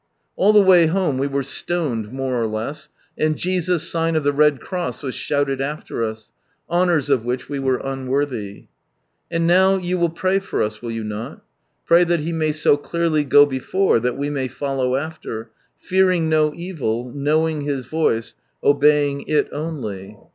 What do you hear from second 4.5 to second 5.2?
Cross!" was